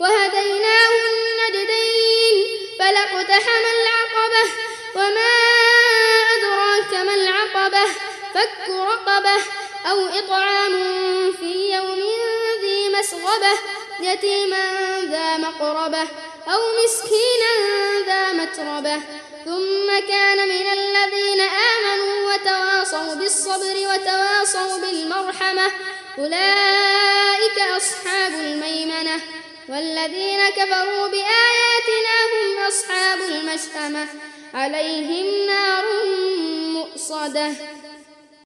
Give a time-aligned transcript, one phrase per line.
[0.00, 2.36] وهديناه النجدين
[2.78, 4.50] فلاقتحم العقبة
[4.94, 5.32] وما
[6.36, 7.84] أدراك ما العقبة
[8.34, 9.42] فك رقبة
[9.90, 10.72] أو إطعام
[11.32, 12.00] في يوم
[12.62, 13.58] ذي مسغبة
[14.00, 14.70] يتيما
[15.10, 16.08] ذا مقربة
[16.48, 17.52] أو مسكينا
[18.06, 19.02] ذا متربة
[19.44, 25.70] ثم كان من الذين آمنوا وتواصوا بالصبر وتواصوا بالمرحمة
[26.18, 28.09] أولئك أصحاب
[29.68, 34.08] والذين كفروا بآياتنا هم أصحاب المشأمة
[34.54, 35.84] عليهم نار
[36.72, 37.52] مؤصدة.